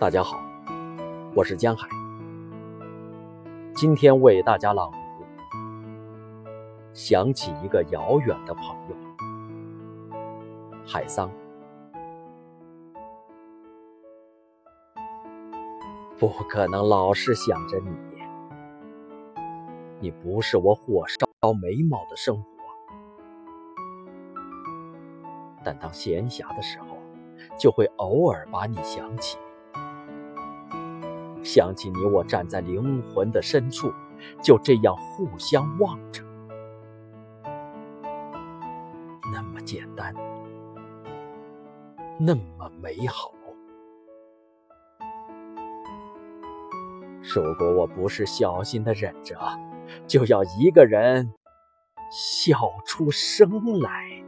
[0.00, 0.40] 大家好，
[1.34, 1.88] 我是江海，
[3.74, 4.98] 今天为大家朗读
[6.92, 8.96] 《想起一个遥远的朋友》
[10.86, 11.28] 海桑。
[16.16, 17.90] 不可能老是想着你，
[19.98, 22.48] 你不是我火烧眉毛的生活，
[25.64, 26.86] 但当闲暇的时候，
[27.58, 29.36] 就会偶尔把你想起。
[31.50, 33.90] 想起你，我站在灵魂的深处，
[34.42, 36.22] 就这样互相望着，
[39.32, 40.14] 那么简单，
[42.18, 43.32] 那么美好。
[47.22, 49.34] 如果我不是小心的忍着，
[50.06, 51.32] 就要一个人
[52.10, 54.22] 笑出声来。